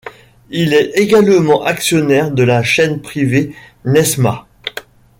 Il 0.49 0.73
est 0.73 0.97
également 0.97 1.63
actionnaire 1.63 2.31
de 2.31 2.41
la 2.41 2.63
chaine 2.63 3.03
privée 3.03 3.53
Nessma. 3.85 4.47